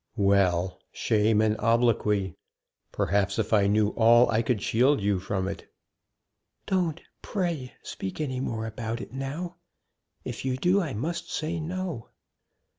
"Well! 0.17 0.79
shame 0.91 1.41
and 1.41 1.55
obloquy. 1.59 2.33
Perhaps, 2.91 3.37
if 3.37 3.53
I 3.53 3.67
knew 3.67 3.89
all 3.89 4.31
I 4.31 4.41
could 4.41 4.59
shield 4.59 4.99
you 4.99 5.19
from 5.19 5.47
it." 5.47 5.71
"Don't, 6.65 6.99
pray, 7.21 7.73
speak 7.83 8.19
any 8.19 8.39
more 8.39 8.65
about 8.65 8.99
it 8.99 9.13
now; 9.13 9.57
if 10.25 10.43
you 10.43 10.57
do, 10.57 10.81
I 10.81 10.95
must 10.95 11.31
say 11.31 11.59
'No.'" 11.59 12.09